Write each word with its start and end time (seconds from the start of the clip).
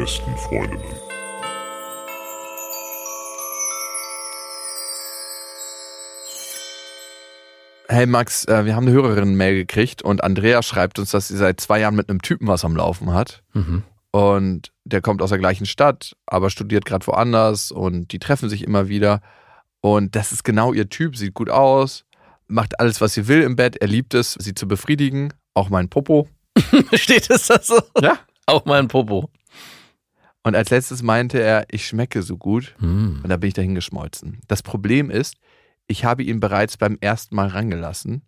besten 0.00 0.34
Freundinnen. 0.38 0.82
Hey 7.86 8.06
Max, 8.06 8.46
äh, 8.46 8.64
wir 8.64 8.74
haben 8.74 8.86
eine 8.86 8.92
Hörerin-Mail 8.92 9.56
gekriegt 9.56 10.00
und 10.00 10.24
Andrea 10.24 10.62
schreibt 10.62 10.98
uns, 10.98 11.10
dass 11.10 11.28
sie 11.28 11.36
seit 11.36 11.60
zwei 11.60 11.80
Jahren 11.80 11.96
mit 11.96 12.08
einem 12.08 12.22
Typen 12.22 12.46
was 12.46 12.64
am 12.64 12.76
Laufen 12.76 13.12
hat. 13.12 13.42
Mhm. 13.52 13.82
Und 14.10 14.72
der 14.84 15.02
kommt 15.02 15.20
aus 15.20 15.28
der 15.28 15.38
gleichen 15.38 15.66
Stadt, 15.66 16.16
aber 16.24 16.48
studiert 16.48 16.86
gerade 16.86 17.06
woanders 17.06 17.70
und 17.70 18.12
die 18.12 18.18
treffen 18.18 18.48
sich 18.48 18.64
immer 18.64 18.88
wieder. 18.88 19.20
Und 19.82 20.16
das 20.16 20.32
ist 20.32 20.44
genau 20.44 20.72
ihr 20.72 20.88
Typ, 20.88 21.14
sieht 21.14 21.34
gut 21.34 21.50
aus, 21.50 22.06
macht 22.46 22.80
alles, 22.80 23.02
was 23.02 23.12
sie 23.12 23.28
will 23.28 23.42
im 23.42 23.54
Bett, 23.54 23.76
er 23.76 23.88
liebt 23.88 24.14
es, 24.14 24.32
sie 24.32 24.54
zu 24.54 24.66
befriedigen, 24.66 25.34
auch 25.52 25.68
mein 25.68 25.90
Popo. 25.90 26.26
Steht 26.94 27.28
es 27.28 27.48
da 27.48 27.60
so? 27.60 27.82
Ja. 28.00 28.18
Auch 28.46 28.64
mein 28.64 28.88
Popo. 28.88 29.30
Und 30.42 30.56
als 30.56 30.70
letztes 30.70 31.02
meinte 31.02 31.40
er, 31.40 31.66
ich 31.70 31.86
schmecke 31.86 32.22
so 32.22 32.36
gut. 32.36 32.74
Hm. 32.78 33.20
Und 33.22 33.28
da 33.28 33.36
bin 33.36 33.48
ich 33.48 33.54
dahin 33.54 33.74
geschmolzen. 33.74 34.40
Das 34.48 34.62
Problem 34.62 35.10
ist, 35.10 35.36
ich 35.86 36.04
habe 36.04 36.22
ihn 36.22 36.40
bereits 36.40 36.76
beim 36.76 36.96
ersten 37.00 37.34
Mal 37.34 37.48
rangelassen. 37.48 38.22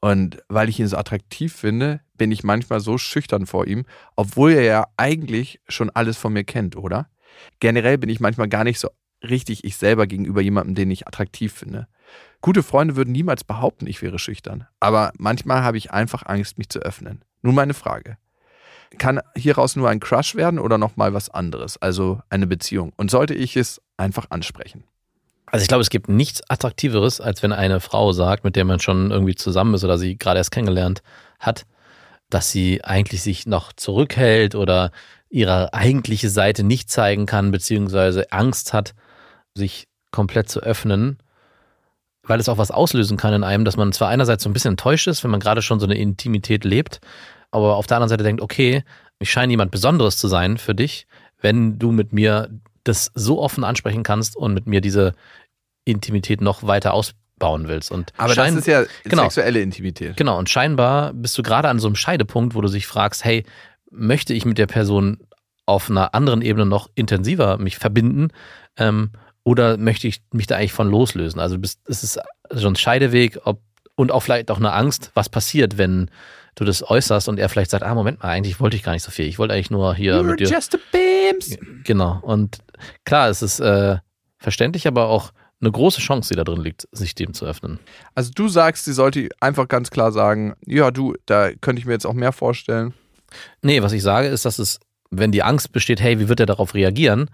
Und 0.00 0.42
weil 0.48 0.70
ich 0.70 0.80
ihn 0.80 0.88
so 0.88 0.96
attraktiv 0.96 1.54
finde, 1.54 2.00
bin 2.16 2.32
ich 2.32 2.42
manchmal 2.42 2.80
so 2.80 2.96
schüchtern 2.96 3.46
vor 3.46 3.66
ihm, 3.66 3.84
obwohl 4.16 4.52
er 4.52 4.62
ja 4.62 4.86
eigentlich 4.96 5.60
schon 5.68 5.90
alles 5.90 6.16
von 6.16 6.32
mir 6.32 6.44
kennt, 6.44 6.76
oder? 6.76 7.10
Generell 7.60 7.98
bin 7.98 8.08
ich 8.08 8.20
manchmal 8.20 8.48
gar 8.48 8.64
nicht 8.64 8.78
so 8.78 8.88
richtig 9.22 9.64
ich 9.64 9.76
selber 9.76 10.06
gegenüber 10.06 10.40
jemandem, 10.40 10.74
den 10.74 10.90
ich 10.90 11.06
attraktiv 11.06 11.52
finde. 11.52 11.86
Gute 12.40 12.62
Freunde 12.62 12.96
würden 12.96 13.12
niemals 13.12 13.44
behaupten, 13.44 13.86
ich 13.86 14.00
wäre 14.00 14.18
schüchtern. 14.18 14.66
Aber 14.80 15.12
manchmal 15.18 15.62
habe 15.62 15.76
ich 15.76 15.90
einfach 15.90 16.24
Angst, 16.24 16.56
mich 16.56 16.70
zu 16.70 16.78
öffnen. 16.78 17.22
Nun 17.42 17.54
meine 17.54 17.74
Frage. 17.74 18.16
Kann 18.98 19.20
hieraus 19.36 19.76
nur 19.76 19.88
ein 19.88 20.00
Crush 20.00 20.34
werden 20.34 20.58
oder 20.58 20.76
nochmal 20.76 21.14
was 21.14 21.30
anderes, 21.30 21.76
also 21.80 22.20
eine 22.28 22.46
Beziehung? 22.46 22.92
Und 22.96 23.10
sollte 23.10 23.34
ich 23.34 23.56
es 23.56 23.80
einfach 23.96 24.26
ansprechen? 24.30 24.84
Also 25.46 25.62
ich 25.62 25.68
glaube, 25.68 25.82
es 25.82 25.90
gibt 25.90 26.08
nichts 26.08 26.42
Attraktiveres, 26.48 27.20
als 27.20 27.42
wenn 27.42 27.52
eine 27.52 27.80
Frau 27.80 28.12
sagt, 28.12 28.44
mit 28.44 28.56
der 28.56 28.64
man 28.64 28.80
schon 28.80 29.10
irgendwie 29.10 29.34
zusammen 29.34 29.74
ist 29.74 29.84
oder 29.84 29.98
sie 29.98 30.16
gerade 30.16 30.38
erst 30.38 30.52
kennengelernt 30.52 31.02
hat, 31.40 31.66
dass 32.30 32.50
sie 32.50 32.84
eigentlich 32.84 33.22
sich 33.22 33.46
noch 33.46 33.72
zurückhält 33.72 34.54
oder 34.54 34.92
ihre 35.28 35.74
eigentliche 35.74 36.28
Seite 36.30 36.62
nicht 36.62 36.90
zeigen 36.90 37.26
kann, 37.26 37.50
beziehungsweise 37.50 38.30
Angst 38.32 38.72
hat, 38.72 38.94
sich 39.54 39.88
komplett 40.12 40.48
zu 40.48 40.60
öffnen, 40.60 41.18
weil 42.22 42.40
es 42.40 42.48
auch 42.48 42.58
was 42.58 42.70
auslösen 42.70 43.16
kann 43.16 43.34
in 43.34 43.44
einem, 43.44 43.64
dass 43.64 43.76
man 43.76 43.92
zwar 43.92 44.08
einerseits 44.08 44.44
so 44.44 44.50
ein 44.50 44.52
bisschen 44.52 44.72
enttäuscht 44.72 45.08
ist, 45.08 45.24
wenn 45.24 45.30
man 45.30 45.40
gerade 45.40 45.62
schon 45.62 45.80
so 45.80 45.86
eine 45.86 45.98
Intimität 45.98 46.64
lebt, 46.64 47.00
aber 47.50 47.76
auf 47.76 47.86
der 47.86 47.96
anderen 47.96 48.08
Seite 48.08 48.24
denkt, 48.24 48.42
okay, 48.42 48.84
ich 49.18 49.30
scheine 49.30 49.52
jemand 49.52 49.70
Besonderes 49.70 50.16
zu 50.16 50.28
sein 50.28 50.58
für 50.58 50.74
dich, 50.74 51.06
wenn 51.40 51.78
du 51.78 51.92
mit 51.92 52.12
mir 52.12 52.48
das 52.84 53.10
so 53.14 53.40
offen 53.40 53.64
ansprechen 53.64 54.02
kannst 54.02 54.36
und 54.36 54.54
mit 54.54 54.66
mir 54.66 54.80
diese 54.80 55.14
Intimität 55.84 56.40
noch 56.40 56.66
weiter 56.66 56.94
ausbauen 56.94 57.68
willst. 57.68 57.90
Und 57.90 58.12
Aber 58.16 58.34
das 58.34 58.54
ist 58.54 58.66
ja 58.66 58.84
genau. 59.04 59.24
sexuelle 59.24 59.60
Intimität. 59.60 60.16
Genau, 60.16 60.38
und 60.38 60.48
scheinbar 60.48 61.12
bist 61.12 61.36
du 61.36 61.42
gerade 61.42 61.68
an 61.68 61.78
so 61.78 61.88
einem 61.88 61.96
Scheidepunkt, 61.96 62.54
wo 62.54 62.60
du 62.60 62.68
dich 62.68 62.86
fragst, 62.86 63.24
hey, 63.24 63.44
möchte 63.90 64.32
ich 64.34 64.44
mit 64.44 64.58
der 64.58 64.66
Person 64.66 65.18
auf 65.66 65.90
einer 65.90 66.14
anderen 66.14 66.42
Ebene 66.42 66.66
noch 66.66 66.90
intensiver 66.94 67.58
mich 67.58 67.78
verbinden 67.78 68.28
ähm, 68.76 69.10
oder 69.44 69.76
möchte 69.76 70.08
ich 70.08 70.22
mich 70.32 70.46
da 70.46 70.56
eigentlich 70.56 70.72
von 70.72 70.90
loslösen? 70.90 71.40
Also 71.40 71.56
es 71.86 72.02
ist 72.02 72.18
so 72.50 72.68
ein 72.68 72.76
Scheideweg 72.76 73.38
ob, 73.44 73.62
und 74.00 74.12
auch 74.12 74.20
vielleicht 74.20 74.50
auch 74.50 74.56
eine 74.56 74.72
Angst, 74.72 75.10
was 75.12 75.28
passiert, 75.28 75.76
wenn 75.76 76.10
du 76.54 76.64
das 76.64 76.82
äußerst 76.82 77.28
und 77.28 77.38
er 77.38 77.50
vielleicht 77.50 77.70
sagt, 77.70 77.84
ah, 77.84 77.94
Moment 77.94 78.22
mal, 78.22 78.30
eigentlich 78.30 78.58
wollte 78.58 78.74
ich 78.74 78.82
gar 78.82 78.92
nicht 78.92 79.02
so 79.02 79.10
viel. 79.10 79.26
Ich 79.26 79.38
wollte 79.38 79.52
eigentlich 79.52 79.70
nur 79.70 79.94
hier 79.94 80.22
mit 80.22 80.40
dir. 80.40 80.48
just 80.48 80.74
a 80.74 80.78
Bims. 80.90 81.58
Genau. 81.84 82.18
Und 82.22 82.58
klar, 83.04 83.28
es 83.28 83.42
ist 83.42 83.60
äh, 83.60 83.98
verständlich, 84.38 84.86
aber 84.86 85.08
auch 85.08 85.32
eine 85.60 85.70
große 85.70 86.00
Chance, 86.00 86.30
die 86.30 86.36
da 86.36 86.44
drin 86.44 86.62
liegt, 86.62 86.88
sich 86.92 87.14
dem 87.14 87.34
zu 87.34 87.44
öffnen. 87.44 87.78
Also 88.14 88.30
du 88.34 88.48
sagst, 88.48 88.86
sie 88.86 88.94
sollte 88.94 89.28
einfach 89.38 89.68
ganz 89.68 89.90
klar 89.90 90.12
sagen, 90.12 90.54
ja 90.66 90.90
du, 90.90 91.14
da 91.26 91.50
könnte 91.60 91.80
ich 91.80 91.86
mir 91.86 91.92
jetzt 91.92 92.06
auch 92.06 92.14
mehr 92.14 92.32
vorstellen. 92.32 92.94
Nee, 93.60 93.82
was 93.82 93.92
ich 93.92 94.02
sage, 94.02 94.28
ist, 94.28 94.46
dass 94.46 94.58
es, 94.58 94.80
wenn 95.10 95.30
die 95.30 95.42
Angst 95.42 95.72
besteht, 95.72 96.00
hey, 96.00 96.18
wie 96.18 96.30
wird 96.30 96.40
er 96.40 96.46
darauf 96.46 96.72
reagieren, 96.72 97.28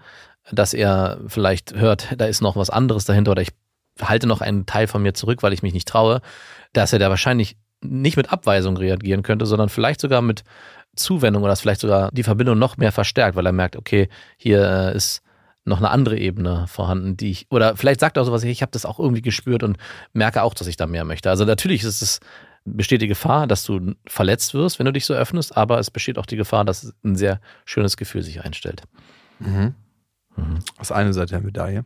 dass 0.51 0.73
er 0.73 1.21
vielleicht 1.27 1.75
hört, 1.75 2.13
da 2.17 2.25
ist 2.25 2.41
noch 2.41 2.57
was 2.57 2.69
anderes 2.69 3.05
dahinter 3.05 3.31
oder 3.31 3.41
ich 3.41 3.53
halte 4.01 4.27
noch 4.27 4.41
einen 4.41 4.65
Teil 4.65 4.87
von 4.87 5.01
mir 5.01 5.13
zurück, 5.13 5.43
weil 5.43 5.53
ich 5.53 5.63
mich 5.63 5.73
nicht 5.73 5.87
traue, 5.87 6.21
dass 6.73 6.93
er 6.93 6.99
da 6.99 7.09
wahrscheinlich 7.09 7.57
nicht 7.81 8.17
mit 8.17 8.31
Abweisung 8.31 8.77
reagieren 8.77 9.23
könnte, 9.23 9.45
sondern 9.45 9.69
vielleicht 9.69 10.01
sogar 10.01 10.21
mit 10.21 10.43
Zuwendung 10.95 11.43
oder 11.43 11.51
dass 11.51 11.61
vielleicht 11.61 11.81
sogar 11.81 12.09
die 12.11 12.23
Verbindung 12.23 12.57
noch 12.57 12.77
mehr 12.77 12.91
verstärkt, 12.91 13.35
weil 13.35 13.45
er 13.45 13.51
merkt, 13.51 13.75
okay, 13.75 14.09
hier 14.37 14.61
äh, 14.63 14.95
ist 14.95 15.21
noch 15.65 15.77
eine 15.79 15.89
andere 15.89 16.17
Ebene 16.17 16.65
vorhanden, 16.67 17.17
die 17.17 17.31
ich, 17.31 17.47
oder 17.51 17.75
vielleicht 17.75 17.99
sagt 17.99 18.17
er 18.17 18.23
auch 18.23 18.25
sowas, 18.25 18.43
ich 18.43 18.61
habe 18.61 18.71
das 18.71 18.85
auch 18.85 18.99
irgendwie 18.99 19.21
gespürt 19.21 19.63
und 19.63 19.77
merke 20.13 20.43
auch, 20.43 20.53
dass 20.53 20.67
ich 20.67 20.77
da 20.77 20.87
mehr 20.87 21.03
möchte. 21.03 21.29
Also 21.29 21.45
natürlich 21.45 21.83
ist 21.83 22.01
es, 22.01 22.19
besteht 22.65 23.01
die 23.01 23.07
Gefahr, 23.07 23.47
dass 23.47 23.63
du 23.63 23.93
verletzt 24.07 24.53
wirst, 24.53 24.79
wenn 24.79 24.85
du 24.85 24.93
dich 24.93 25.05
so 25.05 25.13
öffnest, 25.13 25.55
aber 25.55 25.77
es 25.79 25.91
besteht 25.91 26.17
auch 26.17 26.25
die 26.25 26.37
Gefahr, 26.37 26.63
dass 26.65 26.93
ein 27.03 27.15
sehr 27.15 27.41
schönes 27.65 27.97
Gefühl 27.97 28.23
sich 28.23 28.43
einstellt. 28.43 28.83
Mhm. 29.39 29.75
Das 30.77 30.89
ist 30.89 30.91
eine 30.91 31.13
Seite 31.13 31.33
der 31.33 31.41
Medaille. 31.41 31.85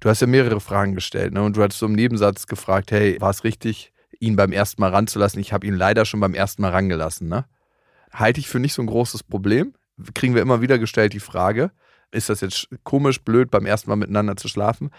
Du 0.00 0.08
hast 0.08 0.20
ja 0.20 0.26
mehrere 0.26 0.60
Fragen 0.60 0.94
gestellt 0.94 1.32
ne? 1.32 1.42
und 1.42 1.56
du 1.56 1.62
hattest 1.62 1.78
so 1.78 1.86
im 1.86 1.92
Nebensatz 1.92 2.46
gefragt, 2.46 2.90
hey, 2.90 3.20
war 3.20 3.30
es 3.30 3.44
richtig, 3.44 3.92
ihn 4.20 4.36
beim 4.36 4.52
ersten 4.52 4.80
Mal 4.80 4.90
ranzulassen? 4.90 5.40
Ich 5.40 5.52
habe 5.52 5.66
ihn 5.66 5.74
leider 5.74 6.04
schon 6.04 6.20
beim 6.20 6.34
ersten 6.34 6.62
Mal 6.62 6.72
rangelassen. 6.72 7.28
Ne? 7.28 7.46
Halte 8.12 8.40
ich 8.40 8.48
für 8.48 8.60
nicht 8.60 8.74
so 8.74 8.82
ein 8.82 8.86
großes 8.86 9.22
Problem. 9.22 9.74
Kriegen 10.14 10.34
wir 10.34 10.42
immer 10.42 10.60
wieder 10.60 10.78
gestellt 10.78 11.14
die 11.14 11.20
Frage, 11.20 11.70
ist 12.10 12.28
das 12.28 12.40
jetzt 12.40 12.68
komisch, 12.84 13.22
blöd, 13.22 13.50
beim 13.50 13.64
ersten 13.66 13.88
Mal 13.90 13.96
miteinander 13.96 14.36
zu 14.36 14.48
schlafen? 14.48 14.90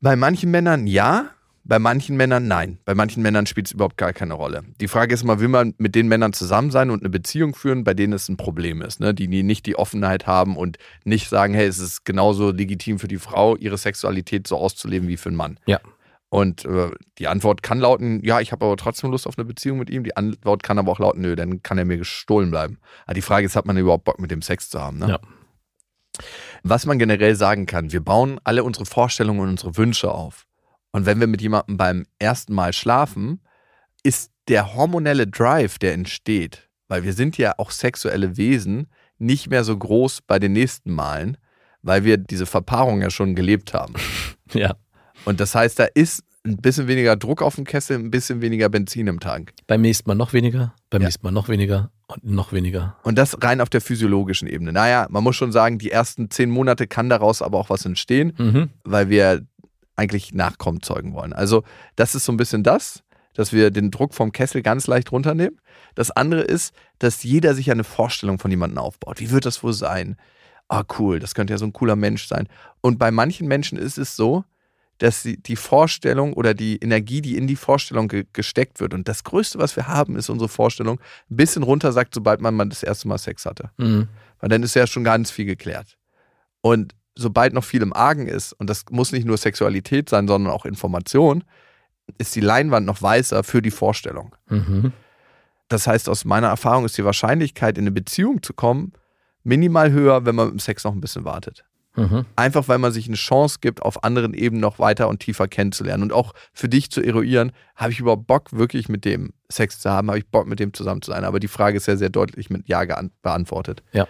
Bei 0.00 0.16
manchen 0.16 0.50
Männern 0.50 0.86
ja, 0.86 1.30
bei 1.64 1.78
manchen 1.78 2.16
Männern 2.16 2.48
nein. 2.48 2.78
Bei 2.84 2.94
manchen 2.94 3.22
Männern 3.22 3.46
spielt 3.46 3.66
es 3.66 3.72
überhaupt 3.72 3.96
gar 3.96 4.12
keine 4.12 4.34
Rolle. 4.34 4.62
Die 4.80 4.88
Frage 4.88 5.14
ist 5.14 5.22
immer, 5.22 5.40
will 5.40 5.48
man 5.48 5.74
mit 5.78 5.94
den 5.94 6.08
Männern 6.08 6.32
zusammen 6.32 6.70
sein 6.70 6.90
und 6.90 7.02
eine 7.02 7.10
Beziehung 7.10 7.54
führen, 7.54 7.84
bei 7.84 7.94
denen 7.94 8.12
es 8.12 8.28
ein 8.28 8.36
Problem 8.36 8.82
ist, 8.82 9.00
ne? 9.00 9.14
die, 9.14 9.28
die 9.28 9.42
nicht 9.42 9.66
die 9.66 9.76
Offenheit 9.76 10.26
haben 10.26 10.56
und 10.56 10.78
nicht 11.04 11.28
sagen, 11.28 11.54
hey, 11.54 11.66
es 11.66 11.78
ist 11.78 12.04
genauso 12.04 12.50
legitim 12.50 12.98
für 12.98 13.08
die 13.08 13.18
Frau, 13.18 13.56
ihre 13.56 13.78
Sexualität 13.78 14.46
so 14.46 14.56
auszuleben 14.56 15.08
wie 15.08 15.16
für 15.16 15.28
einen 15.28 15.36
Mann. 15.36 15.60
Ja. 15.66 15.80
Und 16.28 16.64
äh, 16.64 16.90
die 17.18 17.28
Antwort 17.28 17.62
kann 17.62 17.78
lauten, 17.78 18.24
ja, 18.24 18.40
ich 18.40 18.52
habe 18.52 18.64
aber 18.64 18.76
trotzdem 18.78 19.10
Lust 19.10 19.26
auf 19.26 19.36
eine 19.36 19.44
Beziehung 19.44 19.78
mit 19.78 19.90
ihm. 19.90 20.02
Die 20.02 20.16
Antwort 20.16 20.62
kann 20.62 20.78
aber 20.78 20.90
auch 20.90 20.98
lauten, 20.98 21.20
nö, 21.20 21.36
dann 21.36 21.62
kann 21.62 21.76
er 21.76 21.84
mir 21.84 21.98
gestohlen 21.98 22.50
bleiben. 22.50 22.78
Aber 23.04 23.14
die 23.14 23.22
Frage 23.22 23.44
ist, 23.44 23.54
hat 23.54 23.66
man 23.66 23.76
überhaupt 23.76 24.04
Bock 24.04 24.18
mit 24.18 24.30
dem 24.30 24.40
Sex 24.40 24.70
zu 24.70 24.80
haben? 24.80 24.98
Ne? 24.98 25.08
Ja. 25.10 25.20
Was 26.62 26.86
man 26.86 26.98
generell 26.98 27.34
sagen 27.34 27.66
kann, 27.66 27.92
wir 27.92 28.02
bauen 28.02 28.40
alle 28.44 28.64
unsere 28.64 28.86
Vorstellungen 28.86 29.40
und 29.40 29.48
unsere 29.50 29.76
Wünsche 29.76 30.10
auf. 30.10 30.46
Und 30.92 31.06
wenn 31.06 31.20
wir 31.20 31.26
mit 31.26 31.40
jemandem 31.42 31.76
beim 31.76 32.06
ersten 32.18 32.54
Mal 32.54 32.72
schlafen, 32.72 33.40
ist 34.02 34.30
der 34.48 34.74
hormonelle 34.74 35.26
Drive, 35.26 35.78
der 35.78 35.94
entsteht, 35.94 36.68
weil 36.88 37.04
wir 37.04 37.12
sind 37.12 37.38
ja 37.38 37.54
auch 37.58 37.70
sexuelle 37.70 38.36
Wesen, 38.36 38.88
nicht 39.18 39.48
mehr 39.50 39.64
so 39.64 39.76
groß 39.76 40.20
bei 40.26 40.38
den 40.38 40.52
nächsten 40.52 40.92
Malen, 40.92 41.36
weil 41.82 42.04
wir 42.04 42.16
diese 42.16 42.46
Verpaarung 42.46 43.00
ja 43.02 43.10
schon 43.10 43.34
gelebt 43.34 43.74
haben. 43.74 43.94
Ja. 44.52 44.74
Und 45.24 45.40
das 45.40 45.54
heißt, 45.54 45.78
da 45.78 45.84
ist 45.94 46.22
ein 46.44 46.58
bisschen 46.58 46.86
weniger 46.86 47.16
Druck 47.16 47.40
auf 47.40 47.54
dem 47.54 47.64
Kessel, 47.64 47.96
ein 47.98 48.10
bisschen 48.10 48.42
weniger 48.42 48.68
Benzin 48.68 49.06
im 49.06 49.18
Tank. 49.18 49.54
Beim 49.66 49.80
nächsten 49.80 50.10
Mal 50.10 50.14
noch 50.14 50.34
weniger, 50.34 50.74
beim 50.90 51.00
Ja. 51.00 51.06
nächsten 51.08 51.24
Mal 51.24 51.30
noch 51.30 51.48
weniger 51.48 51.90
und 52.08 52.22
noch 52.24 52.52
weniger. 52.52 52.98
Und 53.02 53.16
das 53.16 53.38
rein 53.42 53.62
auf 53.62 53.70
der 53.70 53.80
physiologischen 53.80 54.46
Ebene. 54.46 54.72
Naja, 54.72 55.06
man 55.08 55.24
muss 55.24 55.36
schon 55.36 55.52
sagen, 55.52 55.78
die 55.78 55.90
ersten 55.90 56.28
zehn 56.30 56.50
Monate 56.50 56.86
kann 56.86 57.08
daraus 57.08 57.40
aber 57.40 57.56
auch 57.58 57.70
was 57.70 57.86
entstehen, 57.86 58.34
Mhm. 58.36 58.68
weil 58.84 59.08
wir 59.08 59.46
eigentlich 59.96 60.32
Nachkommen 60.34 60.82
zeugen 60.82 61.14
wollen. 61.14 61.32
Also 61.32 61.64
das 61.96 62.14
ist 62.14 62.24
so 62.24 62.32
ein 62.32 62.36
bisschen 62.36 62.62
das, 62.62 63.02
dass 63.34 63.52
wir 63.52 63.70
den 63.70 63.90
Druck 63.90 64.14
vom 64.14 64.32
Kessel 64.32 64.62
ganz 64.62 64.86
leicht 64.86 65.12
runternehmen. 65.12 65.60
Das 65.94 66.10
andere 66.10 66.42
ist, 66.42 66.74
dass 66.98 67.22
jeder 67.22 67.54
sich 67.54 67.70
eine 67.70 67.84
Vorstellung 67.84 68.38
von 68.38 68.50
jemandem 68.50 68.78
aufbaut. 68.78 69.20
Wie 69.20 69.30
wird 69.30 69.46
das 69.46 69.62
wohl 69.62 69.72
sein? 69.72 70.16
Ah, 70.68 70.84
cool, 70.98 71.18
das 71.18 71.34
könnte 71.34 71.52
ja 71.52 71.58
so 71.58 71.66
ein 71.66 71.72
cooler 71.72 71.96
Mensch 71.96 72.26
sein. 72.26 72.48
Und 72.80 72.98
bei 72.98 73.10
manchen 73.10 73.48
Menschen 73.48 73.78
ist 73.78 73.98
es 73.98 74.16
so, 74.16 74.44
dass 74.98 75.22
sie 75.22 75.36
die 75.36 75.56
Vorstellung 75.56 76.32
oder 76.32 76.54
die 76.54 76.76
Energie, 76.76 77.20
die 77.20 77.36
in 77.36 77.46
die 77.46 77.56
Vorstellung 77.56 78.08
ge 78.08 78.24
gesteckt 78.32 78.78
wird. 78.78 78.94
Und 78.94 79.08
das 79.08 79.24
Größte, 79.24 79.58
was 79.58 79.74
wir 79.74 79.88
haben, 79.88 80.16
ist 80.16 80.28
unsere 80.28 80.48
Vorstellung, 80.48 81.00
ein 81.30 81.36
bisschen 81.36 81.62
runtersackt, 81.64 82.14
sobald 82.14 82.40
man 82.40 82.54
mal 82.54 82.68
das 82.68 82.82
erste 82.82 83.08
Mal 83.08 83.18
Sex 83.18 83.44
hatte. 83.44 83.70
Mhm. 83.78 84.08
Weil 84.38 84.48
dann 84.48 84.62
ist 84.62 84.74
ja 84.74 84.86
schon 84.86 85.02
ganz 85.02 85.30
viel 85.30 85.44
geklärt. 85.44 85.98
Und 86.60 86.94
sobald 87.14 87.52
noch 87.52 87.64
viel 87.64 87.82
im 87.82 87.92
Argen 87.92 88.26
ist, 88.26 88.52
und 88.52 88.68
das 88.70 88.84
muss 88.90 89.12
nicht 89.12 89.26
nur 89.26 89.36
Sexualität 89.36 90.08
sein, 90.08 90.26
sondern 90.28 90.52
auch 90.52 90.64
Information, 90.64 91.44
ist 92.18 92.34
die 92.34 92.40
Leinwand 92.40 92.86
noch 92.86 93.00
weißer 93.00 93.44
für 93.44 93.62
die 93.62 93.70
Vorstellung. 93.70 94.34
Mhm. 94.48 94.92
Das 95.68 95.86
heißt, 95.86 96.08
aus 96.08 96.24
meiner 96.24 96.48
Erfahrung 96.48 96.84
ist 96.84 96.98
die 96.98 97.04
Wahrscheinlichkeit, 97.04 97.78
in 97.78 97.84
eine 97.84 97.92
Beziehung 97.92 98.42
zu 98.42 98.52
kommen, 98.52 98.92
minimal 99.42 99.90
höher, 99.90 100.24
wenn 100.26 100.34
man 100.34 100.46
mit 100.46 100.54
dem 100.54 100.58
Sex 100.58 100.84
noch 100.84 100.92
ein 100.92 101.00
bisschen 101.00 101.24
wartet. 101.24 101.64
Mhm. 101.94 102.24
Einfach 102.36 102.68
weil 102.68 102.78
man 102.78 102.92
sich 102.92 103.06
eine 103.06 103.16
Chance 103.16 103.58
gibt, 103.60 103.82
auf 103.82 104.02
anderen 104.02 104.32
Ebenen 104.32 104.62
noch 104.62 104.78
weiter 104.78 105.08
und 105.08 105.20
tiefer 105.20 105.46
kennenzulernen 105.46 106.02
und 106.02 106.12
auch 106.12 106.32
für 106.52 106.68
dich 106.68 106.90
zu 106.90 107.02
eruieren, 107.02 107.52
habe 107.76 107.92
ich 107.92 108.00
überhaupt 108.00 108.26
Bock, 108.26 108.52
wirklich 108.52 108.88
mit 108.88 109.04
dem 109.04 109.32
Sex 109.50 109.80
zu 109.80 109.90
haben, 109.90 110.08
habe 110.08 110.18
ich 110.18 110.26
Bock, 110.26 110.46
mit 110.46 110.58
dem 110.58 110.72
zusammen 110.72 111.02
zu 111.02 111.10
sein. 111.10 111.24
Aber 111.24 111.38
die 111.38 111.48
Frage 111.48 111.76
ist 111.76 111.86
ja 111.86 111.96
sehr 111.96 112.08
deutlich 112.08 112.48
mit 112.48 112.66
Ja 112.66 112.82
beantwortet. 113.22 113.82
Ja. 113.92 114.08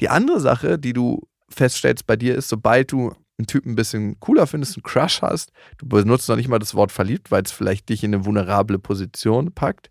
Die 0.00 0.08
andere 0.10 0.40
Sache, 0.40 0.78
die 0.78 0.92
du 0.92 1.26
feststellst 1.54 2.06
bei 2.06 2.16
dir, 2.16 2.34
ist, 2.34 2.48
sobald 2.48 2.92
du 2.92 3.14
einen 3.38 3.46
Typen 3.46 3.72
ein 3.72 3.76
bisschen 3.76 4.18
cooler 4.20 4.46
findest, 4.46 4.76
einen 4.76 4.82
Crush 4.82 5.22
hast, 5.22 5.50
du 5.78 5.86
benutzt 5.86 6.28
noch 6.28 6.36
nicht 6.36 6.48
mal 6.48 6.58
das 6.58 6.74
Wort 6.74 6.92
verliebt, 6.92 7.30
weil 7.30 7.42
es 7.42 7.52
vielleicht 7.52 7.88
dich 7.88 8.04
in 8.04 8.14
eine 8.14 8.24
vulnerable 8.24 8.78
Position 8.78 9.52
packt, 9.52 9.90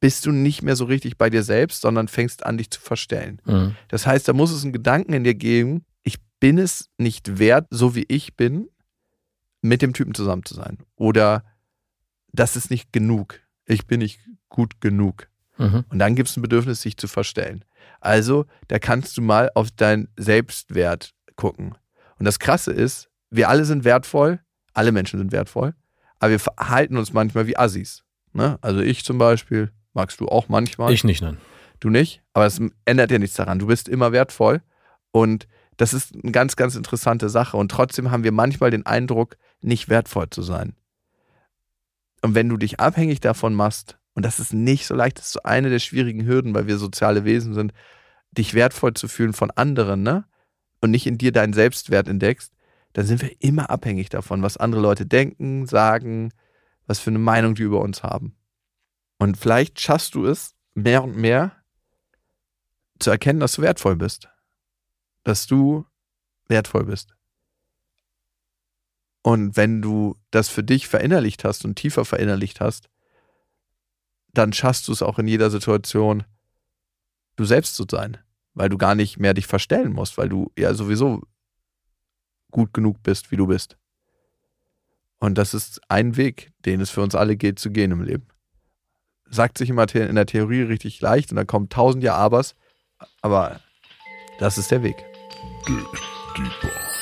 bist 0.00 0.26
du 0.26 0.32
nicht 0.32 0.62
mehr 0.62 0.76
so 0.76 0.84
richtig 0.84 1.16
bei 1.16 1.30
dir 1.30 1.42
selbst, 1.42 1.80
sondern 1.80 2.08
fängst 2.08 2.46
an, 2.46 2.58
dich 2.58 2.70
zu 2.70 2.80
verstellen. 2.80 3.40
Mhm. 3.44 3.74
Das 3.88 4.06
heißt, 4.06 4.28
da 4.28 4.32
muss 4.32 4.52
es 4.52 4.62
einen 4.62 4.72
Gedanken 4.72 5.12
in 5.12 5.24
dir 5.24 5.34
geben, 5.34 5.84
ich 6.02 6.18
bin 6.40 6.58
es 6.58 6.88
nicht 6.98 7.38
wert, 7.38 7.66
so 7.70 7.94
wie 7.94 8.04
ich 8.08 8.36
bin, 8.36 8.68
mit 9.60 9.82
dem 9.82 9.92
Typen 9.92 10.14
zusammen 10.14 10.44
zu 10.44 10.54
sein. 10.54 10.78
Oder 10.94 11.44
das 12.32 12.54
ist 12.54 12.70
nicht 12.70 12.92
genug. 12.92 13.40
Ich 13.64 13.86
bin 13.86 14.00
nicht 14.00 14.20
gut 14.48 14.80
genug. 14.80 15.28
Mhm. 15.56 15.84
Und 15.88 15.98
dann 15.98 16.14
gibt 16.14 16.28
es 16.28 16.36
ein 16.36 16.42
Bedürfnis, 16.42 16.80
sich 16.80 16.96
zu 16.96 17.08
verstellen. 17.08 17.64
Also, 18.00 18.46
da 18.68 18.78
kannst 18.78 19.16
du 19.16 19.22
mal 19.22 19.50
auf 19.54 19.70
deinen 19.70 20.08
Selbstwert 20.16 21.14
gucken. 21.36 21.74
Und 22.18 22.24
das 22.24 22.38
Krasse 22.38 22.72
ist, 22.72 23.08
wir 23.30 23.48
alle 23.48 23.64
sind 23.64 23.84
wertvoll, 23.84 24.40
alle 24.74 24.92
Menschen 24.92 25.18
sind 25.18 25.32
wertvoll, 25.32 25.74
aber 26.18 26.32
wir 26.32 26.40
verhalten 26.40 26.96
uns 26.96 27.12
manchmal 27.12 27.46
wie 27.46 27.56
Assis. 27.56 28.04
Ne? 28.32 28.58
Also 28.60 28.80
ich 28.80 29.04
zum 29.04 29.18
Beispiel, 29.18 29.72
magst 29.92 30.20
du 30.20 30.28
auch 30.28 30.48
manchmal. 30.48 30.92
Ich 30.92 31.04
nicht, 31.04 31.22
nein. 31.22 31.38
Du 31.80 31.90
nicht, 31.90 32.22
aber 32.32 32.46
es 32.46 32.60
ändert 32.84 33.10
ja 33.10 33.18
nichts 33.18 33.36
daran. 33.36 33.58
Du 33.58 33.66
bist 33.66 33.88
immer 33.88 34.12
wertvoll 34.12 34.62
und 35.12 35.46
das 35.76 35.94
ist 35.94 36.14
eine 36.14 36.32
ganz, 36.32 36.56
ganz 36.56 36.74
interessante 36.74 37.28
Sache. 37.28 37.56
Und 37.56 37.70
trotzdem 37.70 38.10
haben 38.10 38.24
wir 38.24 38.32
manchmal 38.32 38.70
den 38.70 38.84
Eindruck, 38.84 39.36
nicht 39.60 39.88
wertvoll 39.88 40.28
zu 40.30 40.42
sein. 40.42 40.74
Und 42.22 42.34
wenn 42.34 42.48
du 42.48 42.56
dich 42.56 42.80
abhängig 42.80 43.20
davon 43.20 43.54
machst, 43.54 43.97
und 44.18 44.24
das 44.24 44.40
ist 44.40 44.52
nicht 44.52 44.84
so 44.84 44.96
leicht, 44.96 45.20
das 45.20 45.26
ist 45.26 45.32
so 45.34 45.42
eine 45.44 45.70
der 45.70 45.78
schwierigen 45.78 46.26
Hürden, 46.26 46.52
weil 46.52 46.66
wir 46.66 46.76
soziale 46.76 47.24
Wesen 47.24 47.54
sind, 47.54 47.72
dich 48.32 48.52
wertvoll 48.52 48.94
zu 48.94 49.06
fühlen 49.06 49.32
von 49.32 49.52
anderen, 49.52 50.02
ne? 50.02 50.24
Und 50.80 50.90
nicht 50.90 51.06
in 51.06 51.18
dir 51.18 51.30
deinen 51.30 51.52
Selbstwert 51.52 52.08
entdeckst, 52.08 52.52
dann 52.94 53.06
sind 53.06 53.22
wir 53.22 53.30
immer 53.38 53.70
abhängig 53.70 54.08
davon, 54.08 54.42
was 54.42 54.56
andere 54.56 54.80
Leute 54.80 55.06
denken, 55.06 55.68
sagen, 55.68 56.32
was 56.88 56.98
für 56.98 57.10
eine 57.10 57.20
Meinung 57.20 57.54
die 57.54 57.62
über 57.62 57.80
uns 57.80 58.02
haben. 58.02 58.34
Und 59.18 59.36
vielleicht 59.36 59.78
schaffst 59.78 60.16
du 60.16 60.26
es, 60.26 60.56
mehr 60.74 61.04
und 61.04 61.16
mehr 61.16 61.52
zu 62.98 63.10
erkennen, 63.10 63.38
dass 63.38 63.52
du 63.52 63.62
wertvoll 63.62 63.94
bist. 63.94 64.28
Dass 65.22 65.46
du 65.46 65.86
wertvoll 66.48 66.86
bist. 66.86 67.14
Und 69.22 69.56
wenn 69.56 69.80
du 69.80 70.16
das 70.32 70.48
für 70.48 70.64
dich 70.64 70.88
verinnerlicht 70.88 71.44
hast 71.44 71.64
und 71.64 71.76
tiefer 71.76 72.04
verinnerlicht 72.04 72.60
hast, 72.60 72.90
dann 74.32 74.52
schaffst 74.52 74.88
du 74.88 74.92
es 74.92 75.02
auch 75.02 75.18
in 75.18 75.28
jeder 75.28 75.50
Situation, 75.50 76.24
du 77.36 77.44
selbst 77.44 77.74
zu 77.74 77.84
sein. 77.90 78.18
Weil 78.54 78.68
du 78.70 78.76
gar 78.76 78.96
nicht 78.96 79.18
mehr 79.18 79.34
dich 79.34 79.46
verstellen 79.46 79.92
musst, 79.92 80.18
weil 80.18 80.28
du 80.28 80.50
ja 80.58 80.74
sowieso 80.74 81.22
gut 82.50 82.72
genug 82.72 83.02
bist, 83.04 83.30
wie 83.30 83.36
du 83.36 83.46
bist. 83.46 83.78
Und 85.20 85.36
das 85.36 85.54
ist 85.54 85.80
ein 85.88 86.16
Weg, 86.16 86.50
den 86.64 86.80
es 86.80 86.90
für 86.90 87.02
uns 87.02 87.14
alle 87.14 87.36
geht 87.36 87.58
zu 87.58 87.70
gehen 87.70 87.92
im 87.92 88.02
Leben. 88.02 88.26
Sagt 89.30 89.58
sich 89.58 89.70
immer 89.70 89.92
in 89.94 90.14
der 90.14 90.26
Theorie 90.26 90.62
richtig 90.62 91.00
leicht 91.00 91.30
und 91.30 91.36
dann 91.36 91.46
kommen 91.46 91.68
tausend 91.68 92.02
Jahre 92.02 92.18
Abers, 92.18 92.54
aber 93.20 93.60
das 94.38 94.58
ist 94.58 94.70
der 94.70 94.82
Weg. 94.82 94.96
Dig 95.66 95.84
deeper. 96.36 96.97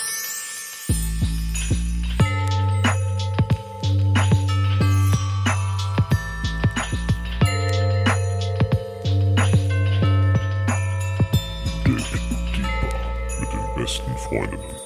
befreundet. 14.31 14.86